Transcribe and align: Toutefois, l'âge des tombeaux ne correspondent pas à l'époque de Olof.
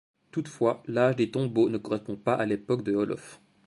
Toutefois, 0.31 0.81
l'âge 0.87 1.15
des 1.17 1.29
tombeaux 1.29 1.69
ne 1.69 1.77
correspondent 1.77 2.23
pas 2.23 2.33
à 2.33 2.47
l'époque 2.47 2.81
de 2.83 2.95
Olof. 2.95 3.39